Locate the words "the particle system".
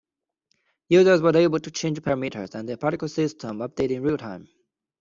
2.67-3.59